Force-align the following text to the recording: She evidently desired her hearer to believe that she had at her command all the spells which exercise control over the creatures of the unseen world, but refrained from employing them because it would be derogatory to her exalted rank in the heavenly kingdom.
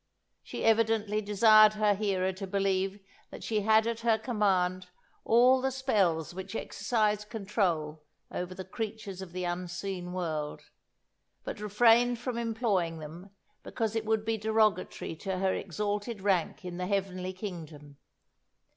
She 0.41 0.63
evidently 0.65 1.21
desired 1.21 1.73
her 1.73 1.93
hearer 1.93 2.33
to 2.33 2.47
believe 2.47 2.99
that 3.29 3.43
she 3.43 3.61
had 3.61 3.85
at 3.85 3.99
her 3.99 4.17
command 4.17 4.87
all 5.25 5.61
the 5.61 5.69
spells 5.69 6.33
which 6.33 6.55
exercise 6.55 7.23
control 7.23 8.01
over 8.31 8.55
the 8.55 8.65
creatures 8.65 9.21
of 9.21 9.31
the 9.31 9.43
unseen 9.43 10.11
world, 10.11 10.63
but 11.43 11.59
refrained 11.59 12.17
from 12.17 12.39
employing 12.39 12.97
them 12.97 13.29
because 13.61 13.95
it 13.95 14.05
would 14.05 14.25
be 14.25 14.37
derogatory 14.39 15.15
to 15.17 15.37
her 15.37 15.53
exalted 15.53 16.21
rank 16.23 16.65
in 16.65 16.77
the 16.77 16.87
heavenly 16.87 17.31
kingdom. 17.31 17.97